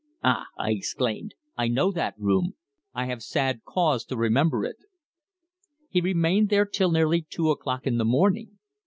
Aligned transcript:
"Ah!" 0.23 0.47
I 0.57 0.71
exclaimed. 0.71 1.35
"I 1.55 1.67
know 1.67 1.91
that 1.91 2.15
room. 2.17 2.55
I 2.91 3.05
have 3.05 3.21
sad 3.21 3.63
cause 3.63 4.03
to 4.05 4.17
remember 4.17 4.65
it!" 4.65 4.77
"He 5.91 6.01
remained 6.01 6.49
there 6.49 6.65
till 6.65 6.89
nearly 6.89 7.21
two 7.29 7.51
o'clock 7.51 7.85
in 7.85 7.99
the 7.99 8.03
morning. 8.05 8.57